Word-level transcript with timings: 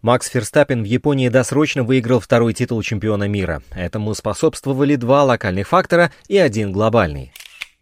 Макс 0.00 0.28
Ферстаппин 0.28 0.82
в 0.82 0.86
Японии 0.86 1.28
досрочно 1.28 1.82
выиграл 1.82 2.20
второй 2.20 2.54
титул 2.54 2.82
чемпиона 2.82 3.26
мира. 3.26 3.62
Этому 3.74 4.14
способствовали 4.14 4.94
два 4.94 5.24
локальных 5.24 5.68
фактора 5.68 6.12
и 6.28 6.36
один 6.38 6.70
глобальный. 6.70 7.32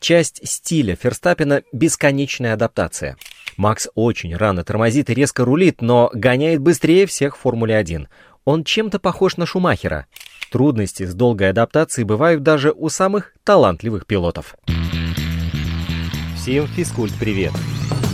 Часть 0.00 0.46
стиля 0.48 0.96
Ферстаппина– 0.96 1.62
бесконечная 1.72 2.54
адаптация. 2.54 3.16
Макс 3.58 3.88
очень 3.94 4.34
рано 4.34 4.64
тормозит 4.64 5.10
и 5.10 5.14
резко 5.14 5.44
рулит, 5.44 5.82
но 5.82 6.10
гоняет 6.14 6.60
быстрее 6.60 7.06
всех 7.06 7.36
в 7.36 7.40
Формуле-1. 7.40 8.06
Он 8.44 8.64
чем-то 8.64 8.98
похож 8.98 9.36
на 9.36 9.44
Шумахера. 9.44 10.06
Трудности 10.50 11.04
с 11.04 11.14
долгой 11.14 11.50
адаптацией 11.50 12.06
бывают 12.06 12.42
даже 12.42 12.72
у 12.72 12.88
самых 12.88 13.34
талантливых 13.44 14.06
пилотов. 14.06 14.56
Всем 16.36 16.66
физкульт-привет! 16.66 17.52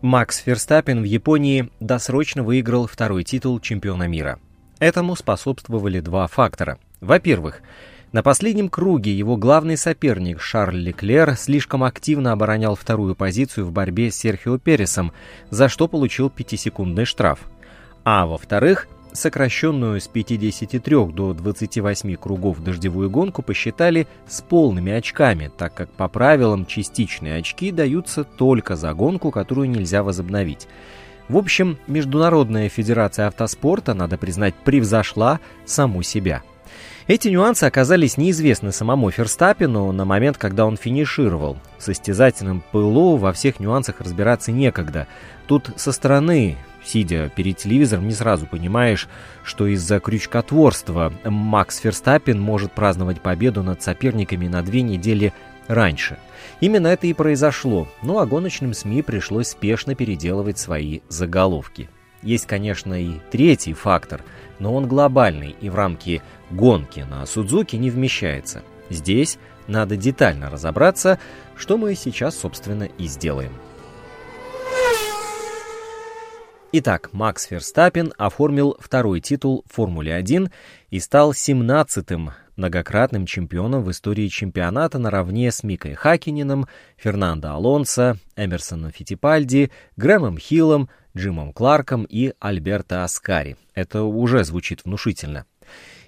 Макс 0.00 0.38
Ферстаппин 0.38 1.02
в 1.02 1.04
Японии 1.04 1.70
досрочно 1.80 2.44
выиграл 2.44 2.86
второй 2.86 3.24
титул 3.24 3.58
чемпиона 3.58 4.06
мира. 4.06 4.38
Этому 4.78 5.16
способствовали 5.16 5.98
два 5.98 6.28
фактора. 6.28 6.78
Во-первых, 7.00 7.62
на 8.12 8.22
последнем 8.22 8.68
круге 8.68 9.12
его 9.12 9.36
главный 9.36 9.76
соперник 9.76 10.40
Шарль 10.40 10.76
Леклер 10.76 11.34
слишком 11.34 11.82
активно 11.82 12.30
оборонял 12.30 12.76
вторую 12.76 13.16
позицию 13.16 13.66
в 13.66 13.72
борьбе 13.72 14.12
с 14.12 14.16
Серхио 14.16 14.58
Пересом, 14.58 15.12
за 15.50 15.68
что 15.68 15.88
получил 15.88 16.30
пятисекундный 16.30 17.04
штраф. 17.04 17.40
А 18.04 18.26
во-вторых, 18.26 18.86
сокращенную 19.12 20.00
с 20.00 20.08
53 20.08 21.06
до 21.06 21.32
28 21.32 22.16
кругов 22.16 22.62
дождевую 22.62 23.10
гонку 23.10 23.42
посчитали 23.42 24.06
с 24.26 24.40
полными 24.42 24.92
очками, 24.92 25.50
так 25.56 25.74
как 25.74 25.90
по 25.90 26.08
правилам 26.08 26.66
частичные 26.66 27.36
очки 27.36 27.70
даются 27.70 28.24
только 28.24 28.76
за 28.76 28.92
гонку, 28.94 29.30
которую 29.30 29.70
нельзя 29.70 30.02
возобновить. 30.02 30.68
В 31.28 31.36
общем, 31.36 31.78
Международная 31.86 32.68
Федерация 32.68 33.26
Автоспорта, 33.26 33.92
надо 33.92 34.16
признать, 34.16 34.54
превзошла 34.54 35.40
саму 35.66 36.02
себя. 36.02 36.42
Эти 37.06 37.28
нюансы 37.28 37.64
оказались 37.64 38.18
неизвестны 38.18 38.70
самому 38.70 39.10
Ферстаппину 39.10 39.92
на 39.92 40.04
момент, 40.04 40.36
когда 40.36 40.66
он 40.66 40.76
финишировал. 40.76 41.56
В 41.78 41.82
состязательном 41.82 42.62
ПЛО 42.70 43.16
во 43.16 43.32
всех 43.32 43.60
нюансах 43.60 44.00
разбираться 44.00 44.52
некогда. 44.52 45.06
Тут 45.46 45.70
со 45.76 45.92
стороны 45.92 46.58
Сидя 46.88 47.28
перед 47.28 47.58
телевизором, 47.58 48.08
не 48.08 48.14
сразу 48.14 48.46
понимаешь, 48.46 49.08
что 49.44 49.66
из-за 49.66 50.00
крючкотворства 50.00 51.12
Макс 51.22 51.80
Ферстаппин 51.80 52.40
может 52.40 52.72
праздновать 52.72 53.20
победу 53.20 53.62
над 53.62 53.82
соперниками 53.82 54.48
на 54.48 54.62
две 54.62 54.80
недели 54.80 55.34
раньше. 55.66 56.16
Именно 56.60 56.86
это 56.86 57.06
и 57.06 57.12
произошло, 57.12 57.88
ну 58.00 58.18
а 58.20 58.24
гоночным 58.24 58.72
СМИ 58.72 59.02
пришлось 59.02 59.48
спешно 59.48 59.94
переделывать 59.94 60.58
свои 60.58 61.00
заголовки. 61.10 61.90
Есть, 62.22 62.46
конечно, 62.46 62.94
и 62.94 63.20
третий 63.30 63.74
фактор, 63.74 64.22
но 64.58 64.74
он 64.74 64.88
глобальный 64.88 65.56
и 65.60 65.68
в 65.68 65.74
рамки 65.74 66.22
гонки 66.50 67.00
на 67.00 67.26
Судзуки 67.26 67.76
не 67.76 67.90
вмещается. 67.90 68.62
Здесь 68.88 69.38
надо 69.66 69.98
детально 69.98 70.48
разобраться, 70.48 71.18
что 71.54 71.76
мы 71.76 71.94
сейчас, 71.94 72.38
собственно, 72.38 72.84
и 72.84 73.06
сделаем. 73.06 73.52
Итак, 76.70 77.08
Макс 77.14 77.46
Ферстаппин 77.46 78.12
оформил 78.18 78.76
второй 78.78 79.22
титул 79.22 79.64
в 79.66 79.74
Формуле-1 79.74 80.50
и 80.90 81.00
стал 81.00 81.32
17-м 81.32 82.32
многократным 82.56 83.24
чемпионом 83.24 83.82
в 83.82 83.90
истории 83.90 84.28
чемпионата 84.28 84.98
наравне 84.98 85.50
с 85.50 85.62
Микой 85.62 85.94
Хакининым, 85.94 86.68
Фернандо 86.98 87.52
Алонсо, 87.52 88.18
Эмерсоном 88.36 88.90
Фитипальди, 88.90 89.70
Грэмом 89.96 90.36
Хиллом, 90.36 90.90
Джимом 91.16 91.54
Кларком 91.54 92.04
и 92.04 92.34
Альберто 92.38 93.02
Аскари. 93.02 93.56
Это 93.74 94.02
уже 94.02 94.44
звучит 94.44 94.84
внушительно. 94.84 95.46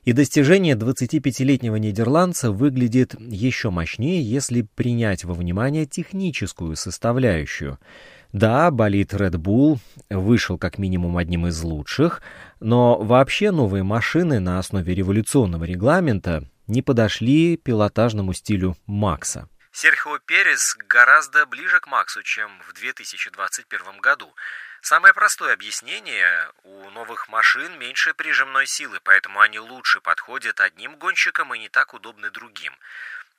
И 0.04 0.12
достижение 0.12 0.76
25-летнего 0.76 1.76
нидерландца 1.76 2.52
выглядит 2.52 3.14
еще 3.18 3.70
мощнее, 3.70 4.22
если 4.22 4.62
принять 4.62 5.24
во 5.24 5.32
внимание 5.32 5.86
техническую 5.86 6.76
составляющую– 6.76 7.78
да, 8.32 8.70
болит 8.70 9.12
Red 9.12 9.32
Bull 9.32 9.78
вышел 10.08 10.58
как 10.58 10.78
минимум 10.78 11.16
одним 11.16 11.46
из 11.46 11.60
лучших, 11.62 12.22
но 12.60 12.96
вообще 12.98 13.50
новые 13.50 13.82
машины 13.82 14.38
на 14.38 14.58
основе 14.58 14.94
революционного 14.94 15.64
регламента 15.64 16.44
не 16.66 16.82
подошли 16.82 17.56
пилотажному 17.56 18.32
стилю 18.32 18.76
Макса. 18.86 19.48
Серхио 19.72 20.18
Перес 20.18 20.76
гораздо 20.88 21.46
ближе 21.46 21.80
к 21.80 21.86
Максу, 21.86 22.22
чем 22.22 22.50
в 22.68 22.72
2021 22.72 24.00
году. 24.00 24.32
Самое 24.82 25.14
простое 25.14 25.52
объяснение– 25.52 26.48
у 26.64 26.90
новых 26.90 27.28
машин 27.28 27.78
меньше 27.78 28.14
прижимной 28.14 28.66
силы, 28.66 28.98
поэтому 29.02 29.40
они 29.40 29.58
лучше 29.58 30.00
подходят 30.00 30.60
одним 30.60 30.96
гонщикам 30.96 31.54
и 31.54 31.58
не 31.58 31.68
так 31.68 31.94
удобны 31.94 32.30
другим. 32.30 32.72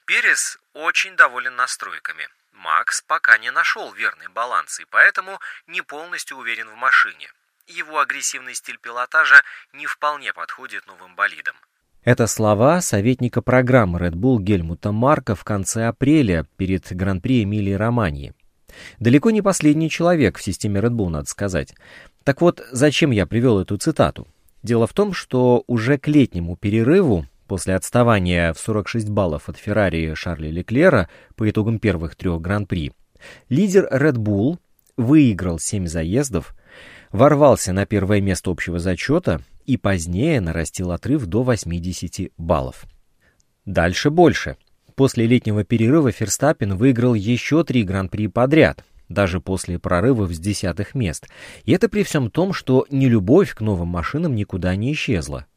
Перес 0.05 0.57
очень 0.73 1.15
доволен 1.15 1.55
настройками. 1.55 2.29
Макс 2.61 3.01
пока 3.01 3.37
не 3.39 3.51
нашел 3.51 3.91
верный 3.93 4.27
баланс 4.29 4.79
и 4.79 4.85
поэтому 4.89 5.39
не 5.67 5.81
полностью 5.81 6.37
уверен 6.37 6.69
в 6.69 6.75
машине. 6.75 7.27
Его 7.67 7.99
агрессивный 7.99 8.53
стиль 8.53 8.77
пилотажа 8.77 9.41
не 9.73 9.87
вполне 9.87 10.31
подходит 10.33 10.85
новым 10.85 11.15
болидам. 11.15 11.55
Это 12.03 12.27
слова 12.27 12.81
советника 12.81 13.41
программы 13.41 13.99
Red 13.99 14.13
Bull 14.13 14.39
Гельмута 14.39 14.91
Марка 14.91 15.35
в 15.35 15.43
конце 15.43 15.87
апреля 15.87 16.45
перед 16.57 16.91
Гран-при 16.91 17.43
Эмилии 17.43 17.73
Романии. 17.73 18.33
Далеко 18.99 19.31
не 19.31 19.41
последний 19.41 19.89
человек 19.89 20.37
в 20.37 20.43
системе 20.43 20.81
Red 20.81 20.91
Bull, 20.91 21.09
надо 21.09 21.29
сказать. 21.29 21.73
Так 22.23 22.41
вот, 22.41 22.61
зачем 22.71 23.11
я 23.11 23.25
привел 23.25 23.59
эту 23.59 23.77
цитату? 23.77 24.27
Дело 24.63 24.85
в 24.85 24.93
том, 24.93 25.13
что 25.13 25.63
уже 25.65 25.97
к 25.97 26.07
летнему 26.07 26.55
перерыву 26.55 27.25
После 27.51 27.75
отставания 27.75 28.53
в 28.53 28.59
46 28.59 29.09
баллов 29.09 29.49
от 29.49 29.57
Феррари 29.57 30.13
Шарля 30.13 30.49
Леклера 30.49 31.09
по 31.35 31.49
итогам 31.49 31.79
первых 31.79 32.15
трех 32.15 32.39
Гран-при, 32.39 32.93
лидер 33.49 33.89
Red 33.91 34.13
Bull 34.13 34.57
выиграл 34.95 35.59
7 35.59 35.85
заездов, 35.85 36.55
ворвался 37.11 37.73
на 37.73 37.85
первое 37.85 38.21
место 38.21 38.51
общего 38.51 38.79
зачета 38.79 39.41
и 39.65 39.75
позднее 39.75 40.39
нарастил 40.39 40.91
отрыв 40.91 41.25
до 41.25 41.43
80 41.43 42.31
баллов. 42.37 42.85
Дальше 43.65 44.11
больше. 44.11 44.55
После 44.95 45.27
летнего 45.27 45.65
перерыва 45.65 46.13
Ферстаппин 46.13 46.77
выиграл 46.77 47.15
еще 47.15 47.65
три 47.65 47.83
Гран-при 47.83 48.27
подряд, 48.27 48.85
даже 49.09 49.41
после 49.41 49.77
прорывов 49.77 50.31
с 50.31 50.39
десятых 50.39 50.95
мест. 50.95 51.27
И 51.65 51.73
это 51.73 51.89
при 51.89 52.03
всем 52.03 52.31
том, 52.31 52.53
что 52.53 52.85
нелюбовь 52.89 53.53
к 53.53 53.59
новым 53.59 53.89
машинам 53.89 54.35
никуда 54.35 54.73
не 54.77 54.93
исчезла. 54.93 55.47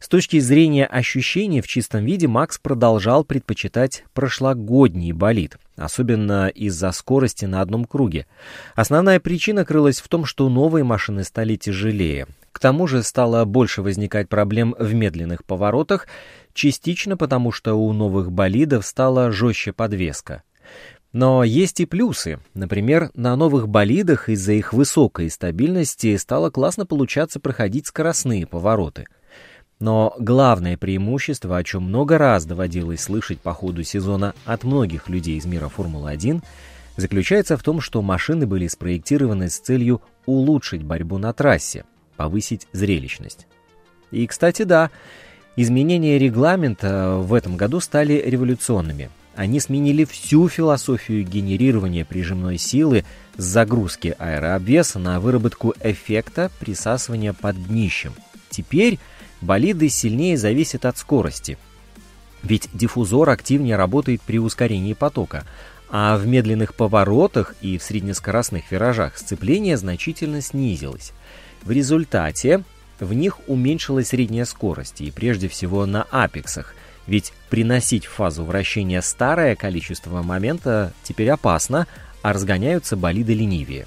С 0.00 0.08
точки 0.08 0.38
зрения 0.38 0.86
ощущений 0.86 1.60
в 1.60 1.68
чистом 1.68 2.06
виде 2.06 2.26
Макс 2.26 2.58
продолжал 2.58 3.22
предпочитать 3.22 4.04
прошлогодний 4.14 5.12
болид, 5.12 5.58
особенно 5.76 6.48
из-за 6.48 6.90
скорости 6.92 7.44
на 7.44 7.60
одном 7.60 7.84
круге. 7.84 8.26
Основная 8.74 9.20
причина 9.20 9.66
крылась 9.66 10.00
в 10.00 10.08
том, 10.08 10.24
что 10.24 10.48
новые 10.48 10.84
машины 10.84 11.22
стали 11.22 11.56
тяжелее. 11.56 12.26
К 12.50 12.58
тому 12.58 12.86
же 12.86 13.02
стало 13.02 13.44
больше 13.44 13.82
возникать 13.82 14.30
проблем 14.30 14.74
в 14.78 14.94
медленных 14.94 15.44
поворотах, 15.44 16.08
частично 16.54 17.18
потому, 17.18 17.52
что 17.52 17.74
у 17.74 17.92
новых 17.92 18.32
болидов 18.32 18.86
стала 18.86 19.30
жестче 19.30 19.74
подвеска. 19.74 20.42
Но 21.12 21.44
есть 21.44 21.78
и 21.80 21.84
плюсы. 21.84 22.38
Например, 22.54 23.10
на 23.12 23.36
новых 23.36 23.68
болидах 23.68 24.30
из-за 24.30 24.52
их 24.52 24.72
высокой 24.72 25.28
стабильности 25.28 26.16
стало 26.16 26.48
классно 26.48 26.86
получаться 26.86 27.38
проходить 27.38 27.86
скоростные 27.86 28.46
повороты– 28.46 29.04
но 29.80 30.14
главное 30.18 30.76
преимущество, 30.76 31.56
о 31.56 31.64
чем 31.64 31.84
много 31.84 32.18
раз 32.18 32.44
доводилось 32.44 33.00
слышать 33.00 33.40
по 33.40 33.54
ходу 33.54 33.82
сезона 33.82 34.34
от 34.44 34.62
многих 34.62 35.08
людей 35.08 35.38
из 35.38 35.46
мира 35.46 35.68
Формулы-1, 35.68 36.42
заключается 36.96 37.56
в 37.56 37.62
том, 37.62 37.80
что 37.80 38.02
машины 38.02 38.46
были 38.46 38.66
спроектированы 38.68 39.48
с 39.48 39.58
целью 39.58 40.02
улучшить 40.26 40.82
борьбу 40.82 41.16
на 41.16 41.32
трассе, 41.32 41.84
повысить 42.16 42.68
зрелищность. 42.72 43.46
И, 44.10 44.26
кстати, 44.26 44.64
да, 44.64 44.90
изменения 45.56 46.18
регламента 46.18 47.16
в 47.16 47.32
этом 47.32 47.56
году 47.56 47.80
стали 47.80 48.22
революционными. 48.24 49.10
Они 49.34 49.60
сменили 49.60 50.04
всю 50.04 50.48
философию 50.48 51.24
генерирования 51.24 52.04
прижимной 52.04 52.58
силы 52.58 53.04
с 53.38 53.44
загрузки 53.44 54.14
аэрообвеса 54.18 54.98
на 54.98 55.20
выработку 55.20 55.72
эффекта 55.80 56.50
присасывания 56.60 57.32
под 57.32 57.56
днищем. 57.68 58.12
Теперь 58.50 58.98
болиды 59.40 59.88
сильнее 59.88 60.36
зависят 60.36 60.84
от 60.84 60.98
скорости. 60.98 61.58
Ведь 62.42 62.68
диффузор 62.72 63.28
активнее 63.30 63.76
работает 63.76 64.22
при 64.22 64.38
ускорении 64.38 64.94
потока, 64.94 65.44
а 65.90 66.16
в 66.16 66.26
медленных 66.26 66.74
поворотах 66.74 67.54
и 67.60 67.76
в 67.76 67.82
среднескоростных 67.82 68.70
виражах 68.70 69.18
сцепление 69.18 69.76
значительно 69.76 70.40
снизилось. 70.40 71.12
В 71.62 71.70
результате 71.70 72.64
в 72.98 73.12
них 73.12 73.38
уменьшилась 73.48 74.08
средняя 74.08 74.44
скорость, 74.44 75.00
и 75.00 75.10
прежде 75.10 75.48
всего 75.48 75.84
на 75.86 76.04
апексах, 76.04 76.74
ведь 77.06 77.32
приносить 77.48 78.06
в 78.06 78.12
фазу 78.12 78.44
вращения 78.44 79.02
старое 79.02 79.56
количество 79.56 80.22
момента 80.22 80.92
теперь 81.02 81.30
опасно, 81.30 81.86
а 82.22 82.32
разгоняются 82.32 82.96
болиды 82.96 83.34
ленивее. 83.34 83.86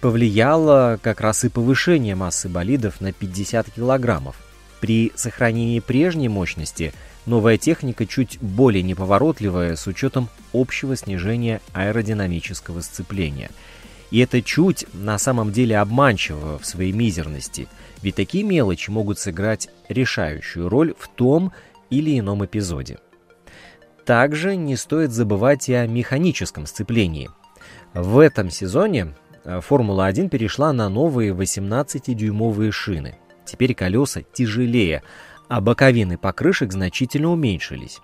Повлияло 0.00 0.98
как 1.00 1.20
раз 1.20 1.44
и 1.44 1.48
повышение 1.48 2.16
массы 2.16 2.48
болидов 2.48 3.00
на 3.00 3.12
50 3.12 3.70
килограммов. 3.70 4.36
При 4.82 5.12
сохранении 5.14 5.78
прежней 5.78 6.28
мощности 6.28 6.92
новая 7.24 7.56
техника 7.56 8.04
чуть 8.04 8.38
более 8.40 8.82
неповоротливая 8.82 9.76
с 9.76 9.86
учетом 9.86 10.28
общего 10.52 10.96
снижения 10.96 11.60
аэродинамического 11.72 12.80
сцепления. 12.80 13.52
И 14.10 14.18
это 14.18 14.42
чуть 14.42 14.84
на 14.92 15.18
самом 15.18 15.52
деле 15.52 15.78
обманчиво 15.78 16.58
в 16.58 16.66
своей 16.66 16.90
мизерности, 16.90 17.68
ведь 18.02 18.16
такие 18.16 18.42
мелочи 18.42 18.90
могут 18.90 19.20
сыграть 19.20 19.68
решающую 19.88 20.68
роль 20.68 20.94
в 20.98 21.06
том 21.06 21.52
или 21.88 22.18
ином 22.18 22.44
эпизоде. 22.44 22.98
Также 24.04 24.56
не 24.56 24.74
стоит 24.74 25.12
забывать 25.12 25.68
и 25.68 25.74
о 25.74 25.86
механическом 25.86 26.66
сцеплении. 26.66 27.30
В 27.94 28.18
этом 28.18 28.50
сезоне 28.50 29.14
э, 29.44 29.60
Формула-1 29.60 30.28
перешла 30.28 30.72
на 30.72 30.88
новые 30.88 31.32
18-дюймовые 31.34 32.72
шины. 32.72 33.16
Теперь 33.44 33.74
колеса 33.74 34.22
тяжелее, 34.32 35.02
а 35.48 35.60
боковины 35.60 36.18
покрышек 36.18 36.72
значительно 36.72 37.30
уменьшились. 37.30 38.00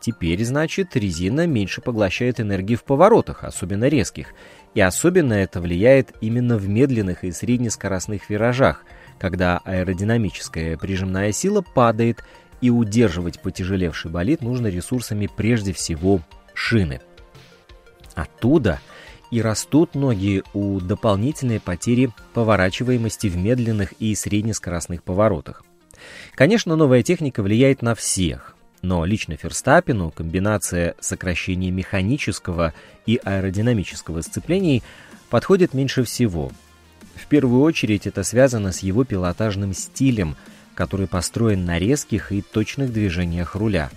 Теперь, 0.00 0.44
значит, 0.44 0.94
резина 0.96 1.46
меньше 1.46 1.80
поглощает 1.80 2.40
энергии 2.40 2.76
в 2.76 2.84
поворотах, 2.84 3.42
особенно 3.42 3.88
резких. 3.88 4.28
И 4.74 4.80
особенно 4.80 5.32
это 5.32 5.60
влияет 5.60 6.12
именно 6.20 6.56
в 6.56 6.68
медленных 6.68 7.24
и 7.24 7.32
среднескоростных 7.32 8.30
виражах, 8.30 8.84
когда 9.18 9.58
аэродинамическая 9.64 10.76
прижимная 10.76 11.32
сила 11.32 11.62
падает 11.62 12.22
и 12.60 12.70
удерживать 12.70 13.40
потяжелевший 13.40 14.10
болид 14.10 14.42
нужно 14.42 14.68
ресурсами 14.68 15.28
прежде 15.34 15.72
всего 15.72 16.20
шины. 16.54 17.00
Оттуда 18.14 18.80
и 19.30 19.42
растут 19.42 19.94
ноги 19.94 20.42
у 20.54 20.80
дополнительной 20.80 21.60
потери 21.60 22.10
поворачиваемости 22.34 23.26
в 23.26 23.36
медленных 23.36 23.92
и 23.98 24.14
среднескоростных 24.14 25.02
поворотах. 25.02 25.64
Конечно, 26.34 26.76
новая 26.76 27.02
техника 27.02 27.42
влияет 27.42 27.82
на 27.82 27.94
всех, 27.94 28.56
но 28.82 29.04
лично 29.04 29.36
Ферстаппину 29.36 30.10
комбинация 30.10 30.94
сокращения 31.00 31.70
механического 31.70 32.74
и 33.06 33.20
аэродинамического 33.22 34.20
сцеплений 34.22 34.82
подходит 35.30 35.74
меньше 35.74 36.04
всего. 36.04 36.52
В 37.16 37.26
первую 37.26 37.62
очередь 37.62 38.06
это 38.06 38.22
связано 38.22 38.72
с 38.72 38.80
его 38.80 39.04
пилотажным 39.04 39.74
стилем– 39.74 40.36
который 40.78 41.08
построен 41.08 41.64
на 41.64 41.80
резких 41.80 42.30
и 42.30 42.40
точных 42.40 42.92
движениях 42.92 43.56
руля. 43.56 43.90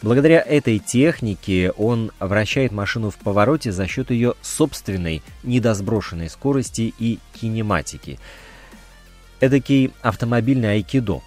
Благодаря 0.00 0.40
этой 0.40 0.78
технике 0.78 1.72
он 1.72 2.12
вращает 2.20 2.70
машину 2.70 3.10
в 3.10 3.16
повороте 3.16 3.72
за 3.72 3.88
счет 3.88 4.10
ее 4.10 4.34
собственной 4.42 5.22
недосброшенной 5.42 6.30
скорости 6.30 6.94
и 6.98 7.18
кинематики. 7.32 8.18
Эдакий 9.40 9.92
автомобильный 10.00 10.72
айкидо. 10.72 11.20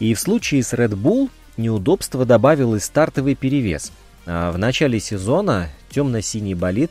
И 0.00 0.12
в 0.14 0.20
случае 0.20 0.62
с 0.62 0.74
Red 0.74 0.90
Bull 0.90 1.30
неудобство 1.56 2.26
добавил 2.26 2.74
и 2.74 2.80
стартовый 2.80 3.34
перевес. 3.34 3.92
А 4.26 4.52
в 4.52 4.58
начале 4.58 5.00
сезона 5.00 5.68
темно-синий 5.90 6.54
болид 6.54 6.90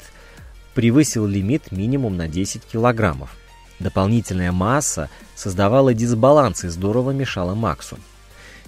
превысил 0.73 1.27
лимит 1.27 1.71
минимум 1.71 2.17
на 2.17 2.27
10 2.27 2.63
килограммов. 2.65 3.35
Дополнительная 3.79 4.51
масса 4.51 5.09
создавала 5.35 5.93
дисбаланс 5.93 6.63
и 6.63 6.69
здорово 6.69 7.11
мешала 7.11 7.53
Максу. 7.53 7.97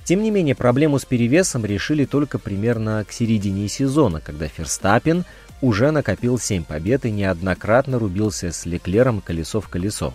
Тем 0.04 0.24
не 0.24 0.32
менее, 0.32 0.56
проблему 0.56 1.00
с 1.00 1.06
перевесом 1.06 1.66
решили 1.66 2.06
только 2.06 2.40
примерно 2.40 3.06
к 3.08 3.12
середине 3.12 3.68
сезона, 3.68 4.20
когда 4.20 4.48
Ферстаппин 4.48 5.26
уже 5.62 5.92
накопил 5.92 6.40
7 6.40 6.64
побед 6.64 7.06
и 7.06 7.12
неоднократно 7.12 8.00
рубился 8.00 8.52
с 8.52 8.66
Леклером 8.66 9.22
колесо 9.22 9.62
в 9.62 9.70
колесо. 9.70 10.14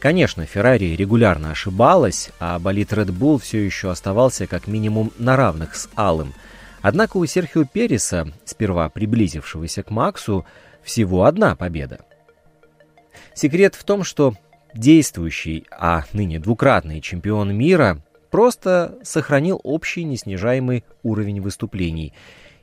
Конечно, 0.00 0.44
Феррари 0.44 0.96
регулярно 0.96 1.52
ошибалась, 1.52 2.30
а 2.38 2.58
болид 2.58 2.92
Red 2.92 3.06
Bull 3.06 3.40
все 3.40 3.64
еще 3.64 3.90
оставался 3.90 4.46
как 4.46 4.66
минимум 4.66 5.12
на 5.18 5.36
равных 5.36 5.74
с 5.74 5.88
Алым. 5.96 6.34
Однако 6.82 7.16
у 7.16 7.26
Серхио 7.26 7.64
Переса, 7.64 8.32
сперва 8.44 8.88
приблизившегося 8.88 9.82
к 9.82 9.90
Максу, 9.90 10.44
всего 10.82 11.24
одна 11.24 11.56
победа. 11.56 12.00
Секрет 13.34 13.74
в 13.74 13.84
том, 13.84 14.04
что 14.04 14.34
действующий, 14.74 15.66
а 15.70 16.04
ныне 16.12 16.38
двукратный 16.38 17.00
чемпион 17.00 17.56
мира 17.56 18.02
просто 18.36 18.98
сохранил 19.02 19.58
общий 19.64 20.04
неснижаемый 20.04 20.84
уровень 21.02 21.40
выступлений 21.40 22.12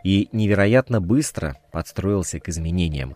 и 0.03 0.29
невероятно 0.31 1.01
быстро 1.01 1.57
подстроился 1.71 2.39
к 2.39 2.47
изменениям. 2.47 3.15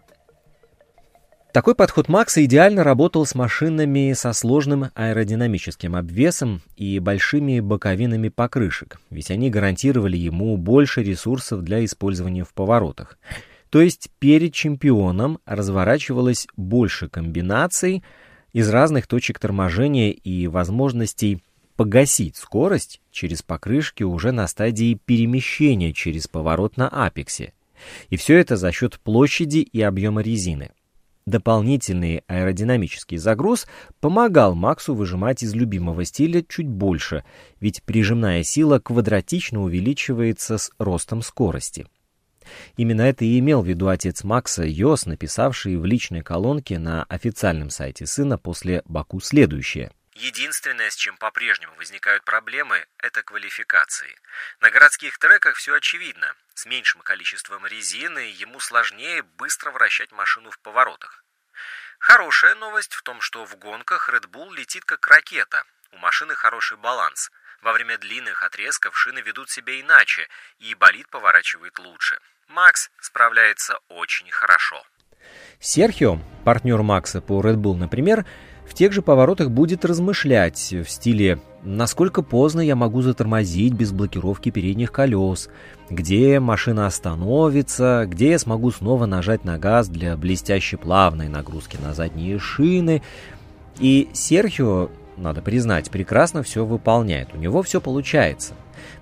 Такой 1.54 1.76
подход 1.76 2.10
Макса 2.10 2.44
идеально 2.44 2.84
работал 2.84 3.28
с 3.28 3.36
машинами 3.36 4.12
со 4.14 4.34
сложным 4.34 4.90
аэродинамическим 4.96 5.96
обвесом 5.96 6.64
и 6.76 6.98
большими 6.98 7.60
боковинами 7.60 8.30
покрышек, 8.30 9.00
ведь 9.12 9.30
они 9.30 9.52
гарантировали 9.52 10.18
ему 10.18 10.58
больше 10.58 11.04
ресурсов 11.04 11.62
для 11.62 11.86
использования 11.86 12.44
в 12.44 12.56
поворотах. 12.56 13.20
То 13.70 13.82
есть 13.82 14.10
перед 14.18 14.56
чемпионом 14.56 15.38
разворачивалось 15.46 16.48
больше 16.58 17.08
комбинаций 17.08 18.04
из 18.52 18.68
разных 18.68 19.06
точек 19.06 19.38
торможения 19.38 20.10
и 20.10 20.48
возможностей 20.48 21.44
погасить 21.78 22.36
скорость 22.36 23.02
через 23.12 23.44
покрышки 23.44 24.04
уже 24.04 24.34
на 24.34 24.48
стадии 24.48 25.00
перемещения 25.06 25.94
через 25.94 26.28
поворот 26.28 26.76
на 26.76 26.90
апексе. 26.90 27.54
И 28.10 28.18
все 28.18 28.38
это 28.38 28.58
за 28.58 28.72
счет 28.72 29.00
площади 29.00 29.60
и 29.60 29.82
объема 29.82 30.22
резины. 30.22 30.72
Дополнительный 31.28 32.24
аэродинамический 32.28 33.18
загруз 33.18 33.68
помогал 34.00 34.56
Максу 34.56 34.96
выжимать 34.96 35.44
из 35.44 35.54
любимого 35.54 36.06
стиля 36.06 36.42
чуть 36.42 36.70
больше, 36.70 37.24
ведь 37.60 37.84
прижимная 37.84 38.44
сила 38.44 38.80
квадратично 38.80 39.62
увеличивается 39.62 40.58
с 40.58 40.72
ростом 40.80 41.22
скорости. 41.22 41.86
Именно 42.78 43.02
это 43.02 43.26
и 43.26 43.38
имел 43.40 43.62
в 43.62 43.68
виду 43.68 43.90
отец 43.90 44.24
Макса 44.24 44.64
Йос, 44.64 45.06
написавший 45.06 45.76
в 45.76 45.86
личной 45.86 46.22
колонке 46.22 46.80
на 46.80 47.04
официальном 47.04 47.70
сайте 47.70 48.06
сына 48.06 48.38
после 48.38 48.82
Баку 48.86 49.20
следующее. 49.20 49.92
Единственное, 50.20 50.90
с 50.90 50.96
чем 50.96 51.16
по-прежнему 51.16 51.76
возникают 51.76 52.24
проблемы, 52.24 52.88
это 52.98 53.22
квалификации. 53.22 54.18
На 54.60 54.72
городских 54.72 55.20
треках 55.20 55.56
все 55.58 55.76
очевидно. 55.76 56.34
С 56.56 56.66
меньшим 56.66 57.02
количеством 57.02 57.68
резины 57.68 58.34
ему 58.34 58.60
сложнее 58.60 59.22
быстро 59.22 59.70
вращать 59.70 60.12
машину 60.12 60.50
в 60.50 60.58
поворотах. 60.58 61.24
Хорошая 62.00 62.56
новость 62.56 62.96
в 62.96 63.04
том, 63.04 63.22
что 63.22 63.46
в 63.46 63.58
гонках 63.58 64.10
Red 64.10 64.28
Bull 64.28 64.56
летит 64.56 64.86
как 64.86 65.06
ракета. 65.06 65.64
У 65.92 65.98
машины 65.98 66.34
хороший 66.34 66.78
баланс. 66.78 67.30
Во 67.62 67.72
время 67.72 68.00
длинных 68.00 68.42
отрезков 68.42 68.98
шины 68.98 69.20
ведут 69.20 69.52
себя 69.52 69.80
иначе, 69.80 70.28
и 70.58 70.74
болид 70.74 71.08
поворачивает 71.10 71.78
лучше. 71.78 72.20
Макс 72.48 72.90
справляется 73.02 73.78
очень 73.88 74.32
хорошо. 74.32 74.84
Серхио, 75.60 76.18
партнер 76.44 76.82
Макса 76.82 77.22
по 77.22 77.40
Red 77.40 77.58
Bull, 77.58 77.76
например, 77.76 78.26
в 78.68 78.74
тех 78.74 78.92
же 78.92 79.02
поворотах 79.02 79.50
будет 79.50 79.86
размышлять 79.86 80.74
в 80.74 80.90
стиле 80.90 81.40
«Насколько 81.64 82.22
поздно 82.22 82.62
я 82.62 82.76
могу 82.76 83.02
затормозить 83.02 83.74
без 83.74 83.92
блокировки 83.92 84.52
передних 84.52 84.92
колес? 84.92 85.50
Где 85.90 86.40
машина 86.40 86.86
остановится? 86.86 88.06
Где 88.08 88.32
я 88.32 88.40
смогу 88.40 88.72
снова 88.72 89.06
нажать 89.06 89.44
на 89.44 89.58
газ 89.58 89.90
для 89.90 90.16
блестяще 90.16 90.78
плавной 90.78 91.28
нагрузки 91.28 91.78
на 91.84 91.94
задние 91.94 92.40
шины?» 92.40 93.02
И 93.80 94.10
Серхио, 94.14 94.90
надо 95.18 95.42
признать, 95.42 95.90
прекрасно 95.90 96.44
все 96.44 96.66
выполняет. 96.66 97.30
У 97.34 97.38
него 97.38 97.62
все 97.64 97.80
получается. 97.80 98.54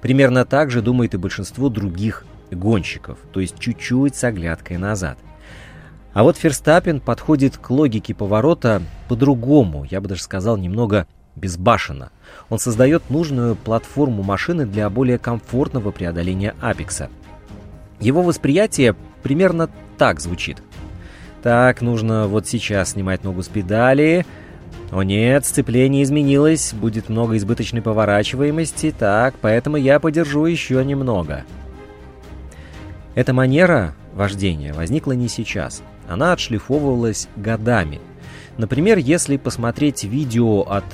Примерно 0.02 0.46
так 0.46 0.72
же 0.72 0.82
думает 0.82 1.14
и 1.14 1.18
большинство 1.18 1.70
других 1.70 2.26
гонщиков, 2.52 3.18
то 3.32 3.40
есть 3.40 3.60
чуть-чуть 3.60 4.16
с 4.16 4.24
оглядкой 4.24 4.78
назад. 4.78 5.18
А 6.16 6.24
вот 6.24 6.38
Ферстаппин 6.38 7.02
подходит 7.02 7.58
к 7.58 7.70
логике 7.70 8.16
поворота 8.16 8.82
по-другому, 9.10 9.86
я 9.92 10.00
бы 10.00 10.08
даже 10.08 10.24
сказал, 10.24 10.56
немного 10.56 11.08
безбашенно. 11.36 12.10
Он 12.50 12.58
создает 12.58 13.10
нужную 13.10 13.58
платформу 13.58 14.24
машины 14.24 14.66
для 14.66 14.90
более 14.90 15.18
комфортного 15.18 15.92
преодоления 15.92 16.56
апекса. 16.62 17.10
Его 18.00 18.22
восприятие 18.22 18.96
примерно 19.24 19.70
так 19.98 20.22
звучит. 20.22 20.64
Так, 21.44 21.82
нужно 21.82 22.28
вот 22.28 22.48
сейчас 22.48 22.92
снимать 22.92 23.26
ногу 23.26 23.44
с 23.44 23.50
педали. 23.50 24.26
О 24.94 25.04
нет, 25.04 25.46
сцепление 25.46 26.04
изменилось, 26.04 26.74
будет 26.74 27.10
много 27.10 27.36
избыточной 27.36 27.82
поворачиваемости, 27.82 28.96
так, 28.98 29.36
поэтому 29.42 29.76
я 29.76 30.00
подержу 30.00 30.46
еще 30.46 30.82
немного. 30.86 31.44
Эта 33.16 33.34
манера 33.34 33.94
вождения 34.14 34.74
возникла 34.74 35.12
не 35.12 35.28
сейчас. 35.28 35.84
Она 36.08 36.34
отшлифовывалась 36.34 37.28
годами. 37.36 38.00
Например, 38.58 38.98
если 38.98 39.38
посмотреть 39.38 40.04
видео 40.04 40.62
от 40.62 40.86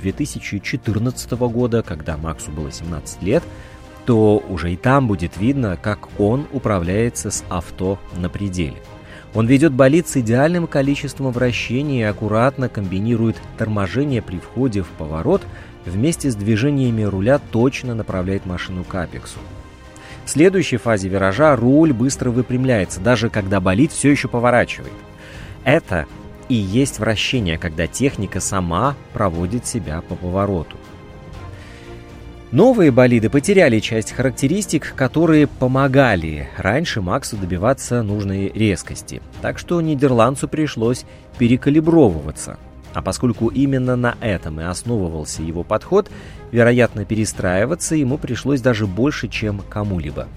2014 0.00 1.30
года, 1.32 1.82
когда 1.82 2.16
Максу 2.16 2.50
было 2.50 2.70
17 2.70 3.22
лет, 3.22 3.42
то 4.04 4.42
уже 4.48 4.72
и 4.72 4.76
там 4.76 5.08
будет 5.08 5.36
видно, 5.36 5.76
как 5.80 6.08
он 6.18 6.46
управляется 6.52 7.30
с 7.30 7.44
авто 7.48 7.98
на 8.16 8.28
пределе. 8.28 8.76
Он 9.34 9.46
ведет 9.46 9.72
болид 9.72 10.08
с 10.08 10.16
идеальным 10.16 10.66
количеством 10.66 11.32
вращений 11.32 12.00
и 12.00 12.04
аккуратно 12.04 12.68
комбинирует 12.68 13.36
торможение 13.58 14.22
при 14.22 14.38
входе 14.38 14.82
в 14.82 14.88
поворот, 14.88 15.42
вместе 15.84 16.30
с 16.30 16.36
движениями 16.36 17.02
руля 17.02 17.38
точно 17.50 17.94
направляет 17.94 18.46
машину 18.46 18.84
к 18.84 18.94
апексу. 18.94 19.38
В 20.26 20.28
следующей 20.28 20.76
фазе 20.76 21.08
виража 21.08 21.54
руль 21.54 21.92
быстро 21.92 22.30
выпрямляется, 22.30 23.00
даже 23.00 23.30
когда 23.30 23.60
болид 23.60 23.92
все 23.92 24.10
еще 24.10 24.26
поворачивает. 24.26 24.92
Это 25.62 26.06
и 26.48 26.54
есть 26.54 26.98
вращение, 26.98 27.58
когда 27.58 27.86
техника 27.86 28.40
сама 28.40 28.96
проводит 29.12 29.66
себя 29.66 30.02
по 30.02 30.16
повороту. 30.16 30.76
Новые 32.50 32.90
болиды 32.90 33.30
потеряли 33.30 33.78
часть 33.78 34.12
характеристик, 34.12 34.94
которые 34.96 35.46
помогали 35.46 36.48
раньше 36.56 37.00
Максу 37.00 37.36
добиваться 37.36 38.02
нужной 38.02 38.48
резкости. 38.48 39.22
Так 39.42 39.60
что 39.60 39.80
нидерландцу 39.80 40.48
пришлось 40.48 41.04
перекалибровываться. 41.38 42.58
А 42.96 43.02
поскольку 43.02 43.48
именно 43.48 43.94
на 43.94 44.16
этом 44.22 44.58
и 44.58 44.64
основывался 44.64 45.42
его 45.42 45.62
подход, 45.62 46.10
вероятно, 46.50 47.04
перестраиваться 47.04 47.94
ему 47.94 48.16
пришлось 48.16 48.62
даже 48.62 48.86
больше, 48.86 49.28
чем 49.28 49.60
кому-либо. 49.68 50.28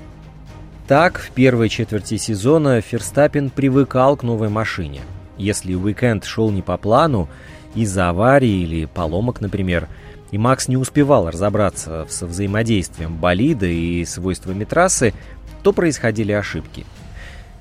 Так, 0.85 1.19
в 1.19 1.31
первой 1.31 1.69
четверти 1.69 2.17
сезона 2.17 2.81
Ферстаппин 2.81 3.49
привыкал 3.49 4.17
к 4.17 4.23
новой 4.23 4.49
машине. 4.49 4.99
Если 5.37 5.73
уикенд 5.73 6.25
шел 6.25 6.51
не 6.51 6.61
по 6.61 6.75
плану, 6.75 7.29
из-за 7.75 8.09
аварии 8.09 8.63
или 8.63 8.83
поломок, 8.85 9.39
например– 9.39 9.87
и 10.31 10.37
Макс 10.37 10.67
не 10.67 10.77
успевал 10.77 11.27
разобраться 11.31 12.05
со 12.07 12.27
взаимодействием 12.27 13.15
болида 13.15 13.65
и 13.65 14.05
свойствами 14.05 14.63
трассы, 14.63 15.15
то 15.63 15.73
происходили 15.73 16.31
ошибки. 16.31 16.85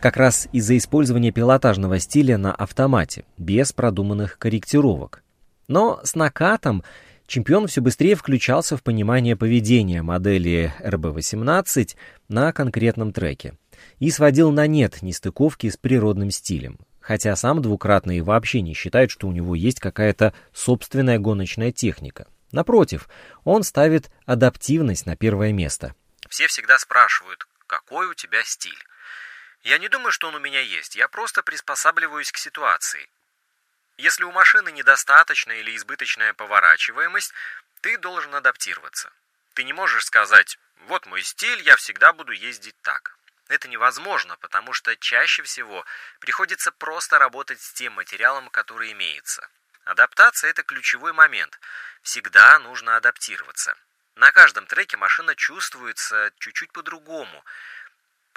Как 0.01 0.17
раз 0.17 0.49
из-за 0.53 0.77
использования 0.77 1.33
пилотажного 1.33 1.99
стиля 1.99 2.39
на 2.39 2.55
автомате, 2.55 3.25
без 3.37 3.73
продуманных 3.73 4.39
корректировок. 4.39 5.23
Но 5.67 6.01
с 6.05 6.15
накатом 6.15 6.85
чемпион 7.27 7.67
все 7.67 7.81
быстрее 7.81 8.15
включался 8.15 8.77
в 8.77 8.83
понимание 8.83 9.37
поведения 9.37 10.03
модели 10.03 10.73
RB18 10.81 11.97
на 12.29 12.53
конкретном 12.53 13.13
треке 13.13 13.55
и 13.99 14.11
сводил 14.11 14.51
на 14.53 14.67
нет 14.67 15.03
нестыковки 15.03 15.69
с 15.69 15.77
природным 15.77 16.31
стилем, 16.31 16.79
хотя 17.01 17.35
сам 17.37 17.61
двукратный 17.61 18.21
вообще 18.21 18.61
не 18.61 18.75
считает, 18.75 19.11
что 19.11 19.27
у 19.29 19.33
него 19.33 19.55
есть 19.55 19.81
какая-то 19.81 20.33
собственная 20.53 21.19
гоночная 21.19 21.73
техника– 21.73 22.27
Напротив, 22.53 23.09
он 23.45 23.63
ставит 23.63 24.11
адаптивность 24.25 25.07
на 25.07 25.17
первое 25.17 25.53
место. 25.53 25.95
Все 26.29 26.47
всегда 26.47 26.79
спрашивают, 26.79 27.47
какой 27.67 28.07
у 28.09 28.15
тебя 28.15 28.43
стиль. 28.45 28.79
Я 29.69 29.77
не 29.77 29.91
думаю, 29.91 30.13
что 30.13 30.29
он 30.29 30.35
у 30.35 30.39
меня 30.39 30.61
есть, 30.61 30.97
я 30.97 31.09
просто 31.09 31.43
приспосабливаюсь 31.43 32.33
к 32.33 32.39
ситуации. 32.39 33.07
Если 33.99 34.25
у 34.25 34.33
машины 34.33 34.73
недостаточная 34.73 35.59
или 35.61 35.77
избыточная 35.77 36.33
поворачиваемость, 36.33 37.35
ты 37.83 37.99
должен 37.99 38.35
адаптироваться. 38.35 39.13
Ты 39.53 39.65
не 39.65 39.75
можешь 39.75 40.07
сказать, 40.07 40.59
вот 40.87 41.05
мой 41.05 41.23
стиль, 41.23 41.61
я 41.61 41.77
всегда 41.77 42.15
буду 42.15 42.33
ездить 42.33 42.81
так. 42.81 43.15
Это 43.49 43.69
невозможно, 43.69 44.39
потому 44.41 44.73
что 44.73 44.97
чаще 44.97 45.43
всего 45.43 45.85
приходится 46.21 46.73
просто 46.73 47.19
работать 47.19 47.61
с 47.61 47.75
тем 47.75 47.93
материалом, 47.93 48.49
который 48.49 48.93
имеется. 48.93 49.51
Адаптация– 49.85 50.49
это 50.53 50.63
ключевой 50.63 51.13
момент– 51.13 51.61
Всегда 52.03 52.59
нужно 52.61 52.97
адаптироваться. 52.97 53.77
На 54.15 54.33
каждом 54.33 54.67
треке 54.67 54.97
машина 54.97 55.37
чувствуется 55.37 56.33
чуть-чуть 56.39 56.73
по-другому. 56.73 57.45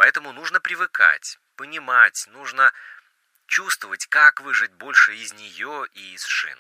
Поэтому 0.02 0.34
нужно 0.34 0.60
привыкать, 0.60 1.38
понимать, 1.56 2.28
нужно 2.34 2.72
чувствовать, 3.46 4.08
как 4.08 4.42
выжать 4.42 4.72
больше 4.80 5.14
из 5.14 5.32
нее 5.36 5.86
и 5.94 6.16
из 6.16 6.24
шин. 6.24 6.58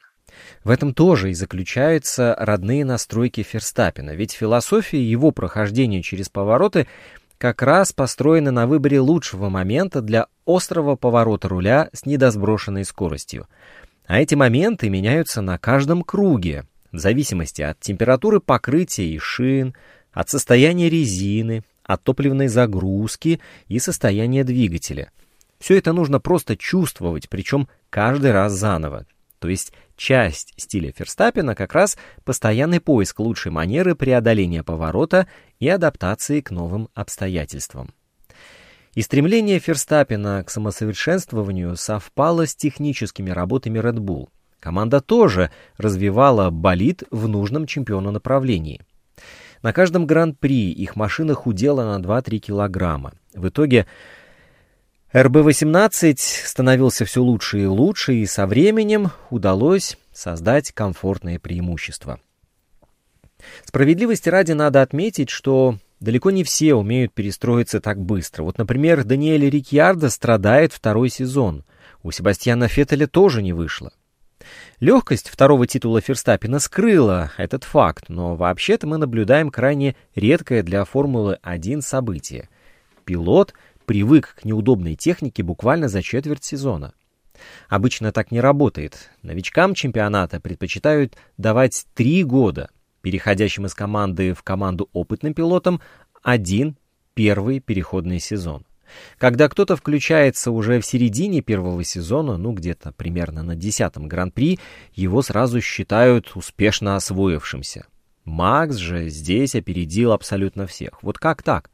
В 0.63 0.69
этом 0.69 0.93
тоже 0.93 1.31
и 1.31 1.33
заключаются 1.33 2.35
родные 2.37 2.85
настройки 2.85 3.41
Ферстаппина, 3.41 4.11
ведь 4.11 4.33
философия 4.33 5.01
его 5.01 5.31
прохождения 5.31 6.03
через 6.03 6.29
повороты 6.29 6.87
как 7.39 7.63
раз 7.63 7.93
построена 7.93 8.51
на 8.51 8.67
выборе 8.67 8.99
лучшего 8.99 9.49
момента 9.49 10.01
для 10.01 10.27
острого 10.45 10.95
поворота 10.95 11.49
руля 11.49 11.89
с 11.93 12.05
недосброшенной 12.05 12.85
скоростью. 12.85 13.47
А 14.05 14.19
эти 14.19 14.35
моменты 14.35 14.87
меняются 14.87 15.41
на 15.41 15.57
каждом 15.57 16.03
круге, 16.03 16.67
в 16.91 16.99
зависимости 16.99 17.63
от 17.63 17.79
температуры 17.79 18.39
покрытия 18.39 19.07
и 19.07 19.17
шин, 19.17 19.73
от 20.11 20.29
состояния 20.29 20.91
резины, 20.91 21.63
от 21.93 22.03
топливной 22.03 22.47
загрузки 22.47 23.41
и 23.67 23.79
состояния 23.79 24.43
двигателя. 24.43 25.11
Все 25.59 25.77
это 25.77 25.93
нужно 25.93 26.19
просто 26.19 26.57
чувствовать, 26.57 27.29
причем 27.29 27.67
каждый 27.89 28.31
раз 28.31 28.53
заново. 28.53 29.05
То 29.39 29.47
есть 29.47 29.73
часть 29.95 30.53
стиля 30.57 30.91
Ферстаппина 30.91 31.55
как 31.55 31.73
раз 31.73 31.97
постоянный 32.23 32.79
поиск 32.79 33.19
лучшей 33.19 33.51
манеры 33.51 33.95
преодоления 33.95 34.63
поворота 34.63 35.27
и 35.59 35.67
адаптации 35.67 36.41
к 36.41 36.51
новым 36.51 36.89
обстоятельствам. 36.93 37.93
И 38.93 39.01
стремление 39.01 39.59
Ферстаппина 39.59 40.43
к 40.43 40.49
самосовершенствованию 40.49 41.75
совпало 41.77 42.45
с 42.45 42.55
техническими 42.55 43.29
работами 43.29 43.79
Red 43.79 43.97
Bull– 43.97 44.29
Команда 44.61 45.01
тоже 45.01 45.49
развивала 45.77 46.51
болид 46.51 47.03
в 47.09 47.27
нужном 47.27 47.65
чемпиону 47.65 48.11
направлении. 48.11 48.79
На 49.61 49.73
каждом 49.73 50.07
гран-при 50.07 50.71
их 50.71 50.95
машина 50.95 51.35
худела 51.35 51.97
на 51.97 52.03
2-3 52.03 52.39
килограмма. 52.39 53.13
В 53.33 53.49
итоге 53.49 53.85
РБ-18 55.13 56.15
становился 56.17 57.05
все 57.05 57.21
лучше 57.21 57.61
и 57.61 57.65
лучше, 57.65 58.15
и 58.15 58.25
со 58.25 58.47
временем 58.47 59.11
удалось 59.29 59.97
создать 60.11 60.71
комфортное 60.71 61.37
преимущество. 61.37 62.19
Справедливости 63.63 64.29
ради 64.29 64.53
надо 64.53 64.81
отметить, 64.81 65.29
что 65.29 65.77
далеко 65.99 66.31
не 66.31 66.43
все 66.43 66.75
умеют 66.75 67.13
перестроиться 67.13 67.79
так 67.79 67.99
быстро. 67.99 68.43
Вот, 68.43 68.57
например, 68.57 69.03
Даниэль 69.03 69.49
Рикьярдо 69.49 70.09
страдает 70.09 70.73
второй 70.73 71.09
сезон. 71.09 71.65
У 72.03 72.11
Себастьяна 72.11 72.67
Феттеля 72.67 73.07
тоже 73.07 73.41
не 73.41 73.53
вышло. 73.53 73.91
Легкость 74.81 75.29
второго 75.29 75.67
титула 75.67 76.01
Ферстаппина 76.01 76.57
скрыла 76.57 77.31
этот 77.37 77.65
факт, 77.65 78.05
но 78.09 78.35
вообще-то 78.35 78.87
мы 78.87 78.97
наблюдаем 78.97 79.51
крайне 79.51 79.95
редкое 80.15 80.63
для 80.63 80.83
Формулы-1 80.85 81.81
событие. 81.81 82.49
Пилот 83.05 83.53
привык 83.85 84.37
к 84.41 84.43
неудобной 84.43 84.95
технике 84.95 85.43
буквально 85.43 85.87
за 85.87 86.01
четверть 86.01 86.43
сезона. 86.43 86.95
Обычно 87.69 88.11
так 88.11 88.31
не 88.31 88.41
работает. 88.41 89.11
Новичкам 89.21 89.75
чемпионата 89.75 90.39
предпочитают 90.39 91.15
давать 91.37 91.85
три 91.93 92.23
года, 92.23 92.71
переходящим 93.03 93.67
из 93.67 93.75
команды 93.75 94.33
в 94.33 94.41
команду 94.41 94.89
опытным 94.93 95.35
пилотам 95.35 95.79
один 96.23 96.75
первый 97.13 97.59
переходный 97.59 98.19
сезон. 98.19 98.65
Когда 99.17 99.49
кто-то 99.49 99.75
включается 99.75 100.51
уже 100.51 100.79
в 100.79 100.85
середине 100.85 101.41
первого 101.41 101.83
сезона, 101.83 102.37
ну 102.37 102.53
где-то 102.53 102.91
примерно 102.91 103.43
на 103.43 103.55
десятом 103.55 104.07
гран-при, 104.07 104.59
его 104.93 105.21
сразу 105.21 105.61
считают 105.61 106.31
успешно 106.35 106.95
освоившимся. 106.95 107.85
Макс 108.25 108.75
же 108.75 109.09
здесь 109.09 109.55
опередил 109.55 110.11
абсолютно 110.11 110.67
всех. 110.67 111.01
Вот 111.01 111.17
как 111.17 111.43
так? 111.43 111.69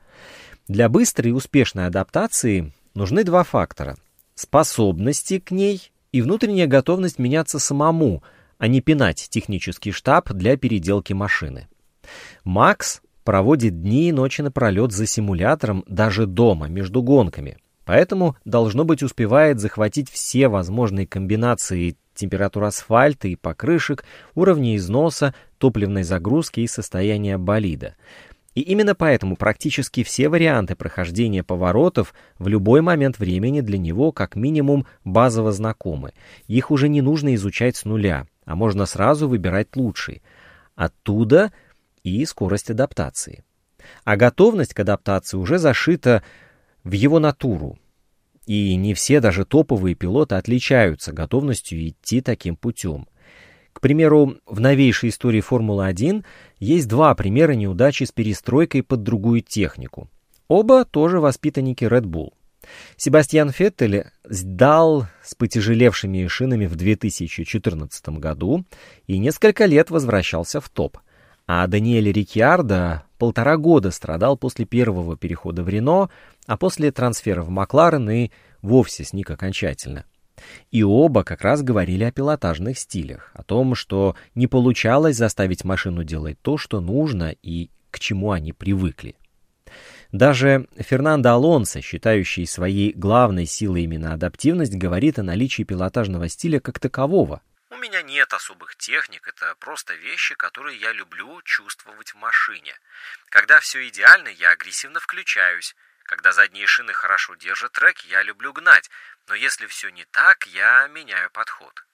Для 0.67 0.89
быстрой 0.89 1.31
и 1.31 1.33
успешной 1.33 1.87
адаптации 1.87 2.73
нужны 2.93 3.23
два 3.23 3.43
фактора. 3.43 3.97
Способности 4.35 5.39
к 5.39 5.51
ней 5.51 5.91
и 6.11 6.21
внутренняя 6.21 6.67
готовность 6.67 7.19
меняться 7.19 7.59
самому, 7.59 8.23
а 8.57 8.67
не 8.67 8.81
пинать 8.81 9.27
технический 9.29 9.91
штаб 9.91 10.31
для 10.31 10.57
переделки 10.57 11.13
машины. 11.13 11.67
Макс 12.43 13.01
проводит 13.27 13.81
дни 13.81 14.07
и 14.07 14.13
ночи 14.13 14.39
напролет 14.39 14.93
за 14.93 15.05
симулятором 15.05 15.83
даже 15.85 16.25
дома, 16.25 16.69
между 16.69 17.03
гонками. 17.03 17.57
Поэтому, 17.83 18.37
должно 18.45 18.85
быть, 18.85 19.03
успевает 19.03 19.59
захватить 19.59 20.09
все 20.09 20.47
возможные 20.47 21.05
комбинации 21.05 21.97
температур 22.15 22.63
асфальта 22.63 23.27
и 23.27 23.35
покрышек, 23.35 24.05
уровня 24.33 24.77
износа, 24.77 25.35
топливной 25.57 26.03
загрузки 26.03 26.61
и 26.61 26.67
состояния 26.67 27.37
болида. 27.37 27.95
И 28.55 28.61
именно 28.61 28.95
поэтому 28.95 29.35
практически 29.35 30.05
все 30.05 30.29
варианты 30.29 30.77
прохождения 30.77 31.43
поворотов 31.43 32.13
в 32.39 32.47
любой 32.47 32.79
момент 32.79 33.19
времени 33.19 33.59
для 33.59 33.77
него 33.77 34.13
как 34.13 34.37
минимум 34.37 34.87
базово 35.03 35.51
знакомы. 35.51 36.13
Их 36.47 36.71
уже 36.71 36.87
не 36.87 37.01
нужно 37.01 37.35
изучать 37.35 37.75
с 37.75 37.83
нуля, 37.83 38.25
а 38.45 38.55
можно 38.55 38.85
сразу 38.85 39.27
выбирать 39.27 39.75
лучший. 39.75 40.21
Оттуда 40.77 41.51
и 42.07 42.25
скорость 42.25 42.69
адаптации. 42.69 43.43
А 44.03 44.15
готовность 44.15 44.73
к 44.73 44.79
адаптации 44.79 45.37
уже 45.37 45.57
зашита 45.59 46.23
в 46.83 46.91
его 46.91 47.19
натуру. 47.19 47.77
И 48.45 48.75
не 48.75 48.93
все, 48.93 49.19
даже 49.19 49.45
топовые 49.45 49.95
пилоты, 49.95 50.35
отличаются 50.35 51.11
готовностью 51.11 51.87
идти 51.87 52.21
таким 52.21 52.55
путем. 52.55 53.07
К 53.73 53.81
примеру, 53.81 54.37
в 54.45 54.59
новейшей 54.59 55.09
истории 55.09 55.41
Формулы-1 55.41 56.25
есть 56.59 56.87
два 56.87 57.13
примера 57.13 57.51
неудачи 57.51 58.05
с 58.05 58.11
перестройкой 58.11 58.83
под 58.83 59.03
другую 59.03 59.41
технику. 59.41 60.09
Оба 60.47 60.85
тоже 60.85 61.19
воспитанники 61.19 61.83
Red 61.83 62.05
Bull. 62.05 62.31
Себастьян 62.95 63.51
Феттель 63.51 64.05
сдал 64.23 65.07
с 65.23 65.35
потяжелевшими 65.35 66.25
шинами 66.27 66.65
в 66.65 66.75
2014 66.75 68.09
году 68.09 68.65
и 69.05 69.17
несколько 69.17 69.65
лет 69.65 69.89
возвращался 69.89 70.59
в 70.59 70.69
топ. 70.69 70.97
А 71.47 71.65
Даниэль 71.65 72.11
Рикьярдо 72.11 73.03
полтора 73.17 73.55
года 73.55 73.91
страдал 73.91 74.37
после 74.37 74.65
первого 74.65 75.15
перехода 75.15 75.63
в 75.63 75.69
Рено, 75.69 76.09
а 76.45 76.57
после 76.57 76.91
трансфера 76.91 77.41
в 77.41 77.49
Макларен 77.49 78.09
и 78.09 78.31
вовсе 78.61 79.05
сник 79.05 79.31
окончательно. 79.31 80.03
И 80.71 80.83
оба 80.83 81.23
как 81.23 81.41
раз 81.41 81.63
говорили 81.63 82.03
о 82.03 82.11
пилотажных 82.11 82.77
стилях, 82.77 83.31
о 83.33 83.43
том, 83.43 83.75
что 83.75 84.15
не 84.35 84.47
получалось 84.47 85.15
заставить 85.15 85.63
машину 85.63 86.03
делать 86.03 86.37
то, 86.41 86.57
что 86.57 86.81
нужно 86.81 87.33
и 87.41 87.69
к 87.91 87.99
чему 87.99 88.31
они 88.31 88.51
привыкли. 88.51 89.15
Даже 90.11 90.67
Фернандо 90.77 91.31
Алонсо, 91.31 91.81
считающий 91.81 92.45
своей 92.45 92.93
главной 92.93 93.45
силой 93.45 93.83
именно 93.83 94.13
адаптивность, 94.13 94.75
говорит 94.75 95.17
о 95.17 95.23
наличии 95.23 95.63
пилотажного 95.63 96.29
стиля 96.29 96.59
как 96.59 96.79
такового. 96.79 97.41
«У 97.77 97.79
меня 97.79 98.01
нет 98.01 98.33
особых 98.33 98.75
техник, 98.75 99.27
это 99.27 99.53
просто 99.57 99.93
вещи, 99.93 100.33
которые 100.33 100.79
я 100.79 100.91
люблю 100.93 101.43
чувствовать 101.43 102.11
в 102.11 102.17
машине. 102.17 102.75
Когда 103.29 103.59
все 103.59 103.87
идеально, 103.87 104.29
я 104.29 104.49
агрессивно 104.49 104.99
включаюсь, 104.99 105.75
когда 106.01 106.31
задние 106.31 106.65
шины 106.65 106.91
хорошо 106.91 107.35
держат 107.35 107.73
трек, 107.73 107.99
я 107.99 108.23
люблю 108.23 108.51
гнать, 108.51 108.89
но 109.27 109.35
если 109.35 109.67
все 109.67 109.89
не 109.89 110.05
так, 110.05 110.47
я 110.47 110.87
меняю 110.87 111.29
подход. 111.29 111.85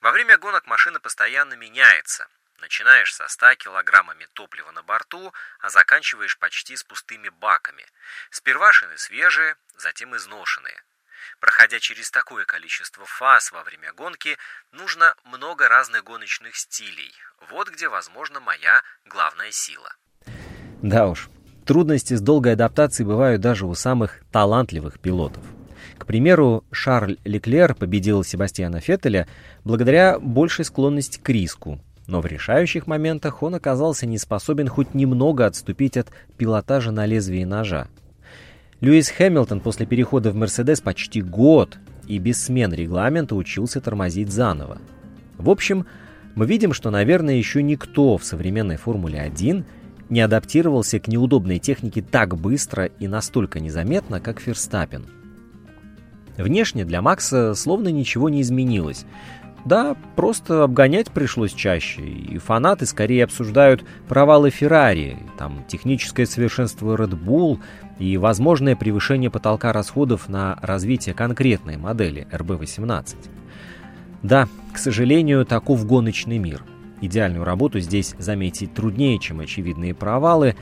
Во 0.00 0.10
время 0.10 0.38
гонок 0.38 0.66
машина 0.66 0.98
постоянно 0.98 1.54
меняется. 1.54 2.26
Начинаешь 2.58 3.14
со 3.14 3.28
100 3.28 3.54
килограммами 3.54 4.26
топлива 4.32 4.72
на 4.72 4.82
борту, 4.82 5.32
а 5.60 5.70
заканчиваешь 5.70 6.36
почти 6.36 6.74
с 6.74 6.82
пустыми 6.82 7.28
баками. 7.28 7.86
Сперва 8.30 8.72
шины 8.72 8.98
свежие, 8.98 9.54
затем 9.76 10.16
изношенные. 10.16 10.82
Проходя 11.40 11.78
через 11.80 12.10
такое 12.10 12.44
количество 12.44 13.04
фаз 13.04 13.52
во 13.52 13.62
время 13.62 13.92
гонки, 13.92 14.36
нужно 14.72 15.14
много 15.24 15.68
разных 15.68 16.04
гоночных 16.04 16.56
стилей. 16.56 17.12
Вот 17.50 17.70
где, 17.70 17.88
возможно, 17.88 18.40
моя 18.40 18.82
главная 19.04 19.50
сила. 19.50 19.94
Да 20.82 21.06
уж, 21.06 21.28
Трудности 21.64 22.14
с 22.14 22.20
долгой 22.20 22.54
адаптацией 22.54 23.06
бывают 23.06 23.40
даже 23.40 23.66
у 23.66 23.74
самых 23.74 24.20
талантливых 24.32 24.98
пилотов. 24.98 25.44
К 25.96 26.06
примеру, 26.06 26.64
Шарль 26.72 27.18
Леклер 27.24 27.74
победил 27.74 28.24
Себастьяна 28.24 28.80
Феттеля 28.80 29.28
благодаря 29.62 30.18
большей 30.18 30.64
склонности 30.64 31.20
к 31.20 31.28
риску, 31.28 31.80
но 32.08 32.20
в 32.20 32.26
решающих 32.26 32.88
моментах 32.88 33.44
он 33.44 33.54
оказался 33.54 34.06
не 34.06 34.18
способен 34.18 34.66
хоть 34.66 34.94
немного 34.94 35.46
отступить 35.46 35.96
от 35.96 36.08
пилотажа 36.36 36.90
на 36.90 37.06
лезвии 37.06 37.44
ножа. 37.44 37.86
Льюис 38.82 39.10
Хэмилтон 39.10 39.60
после 39.60 39.86
перехода 39.86 40.32
в 40.32 40.34
«Мерседес» 40.34 40.80
почти 40.80 41.22
год 41.22 41.78
и 42.08 42.18
без 42.18 42.42
смен 42.42 42.74
регламента 42.74 43.36
учился 43.36 43.80
тормозить 43.80 44.32
заново. 44.32 44.78
В 45.38 45.50
общем, 45.50 45.86
мы 46.34 46.46
видим, 46.46 46.72
что, 46.72 46.90
наверное, 46.90 47.36
еще 47.36 47.62
никто 47.62 48.18
в 48.18 48.24
современной 48.24 48.76
«Формуле-1» 48.76 49.62
не 50.08 50.20
адаптировался 50.20 50.98
к 50.98 51.06
неудобной 51.06 51.60
технике 51.60 52.02
так 52.02 52.36
быстро 52.36 52.86
и 52.86 53.06
настолько 53.06 53.60
незаметно, 53.60 54.18
как 54.18 54.40
Ферстаппен. 54.40 55.06
Внешне 56.36 56.84
для 56.84 57.02
Макса 57.02 57.54
словно 57.54 57.86
ничего 57.86 58.30
не 58.30 58.40
изменилось. 58.40 59.06
Да, 59.64 59.96
просто 60.16 60.64
обгонять 60.64 61.12
пришлось 61.12 61.52
чаще, 61.52 62.02
и 62.02 62.38
фанаты 62.38 62.84
скорее 62.84 63.24
обсуждают 63.24 63.84
провалы 64.08 64.50
Феррари, 64.50 65.16
там 65.38 65.64
техническое 65.68 66.26
совершенство 66.26 66.96
Red 66.96 67.16
Bull 67.16 67.60
и 67.98 68.16
возможное 68.16 68.74
превышение 68.74 69.30
потолка 69.30 69.72
расходов 69.72 70.28
на 70.28 70.58
развитие 70.62 71.14
конкретной 71.14 71.76
модели 71.76 72.26
RB18. 72.32 73.16
Да, 74.22 74.48
к 74.72 74.78
сожалению, 74.78 75.46
таков 75.46 75.86
гоночный 75.86 76.38
мир. 76.38 76.64
Идеальную 77.00 77.44
работу 77.44 77.78
здесь 77.78 78.14
заметить 78.18 78.74
труднее, 78.74 79.18
чем 79.18 79.40
очевидные 79.40 79.94
провалы. 79.94 80.56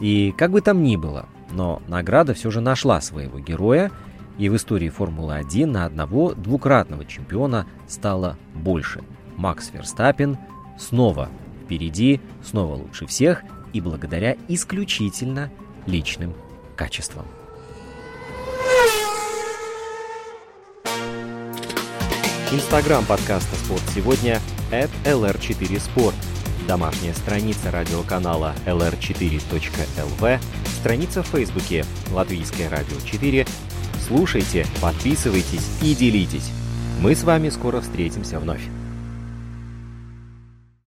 И 0.00 0.34
как 0.36 0.50
бы 0.50 0.60
там 0.60 0.82
ни 0.82 0.96
было, 0.96 1.28
но 1.50 1.82
награда 1.86 2.34
все 2.34 2.50
же 2.50 2.60
нашла 2.60 3.00
своего 3.00 3.38
героя, 3.38 3.90
и 4.38 4.48
в 4.48 4.56
истории 4.56 4.88
Формулы-1 4.88 5.66
на 5.66 5.84
одного 5.84 6.34
двукратного 6.34 7.04
чемпиона 7.04 7.66
стало 7.86 8.36
больше. 8.54 9.02
Макс 9.36 9.70
Верстаппин 9.72 10.38
снова 10.78 11.28
впереди, 11.64 12.20
снова 12.42 12.74
лучше 12.74 13.06
всех 13.06 13.42
и 13.72 13.80
благодаря 13.80 14.36
исключительно 14.48 15.50
личным 15.86 16.34
качествам. 16.76 17.26
Инстаграм 22.52 23.04
подкаста 23.04 23.56
«Спорт 23.56 23.82
сегодня» 23.92 24.40
at 24.70 24.88
lr4sport. 25.04 26.14
Домашняя 26.68 27.12
страница 27.12 27.70
радиоканала 27.72 28.54
lr4.lv, 28.64 30.40
страница 30.78 31.22
в 31.22 31.26
Фейсбуке 31.26 31.84
«Латвийское 32.12 32.70
радио 32.70 32.96
4». 32.98 33.48
Слушайте, 34.06 34.66
подписывайтесь 34.82 35.66
и 35.82 35.94
делитесь. 35.94 36.50
Мы 37.00 37.14
с 37.14 37.24
вами 37.24 37.48
скоро 37.48 37.80
встретимся 37.80 38.38
вновь. 38.38 38.60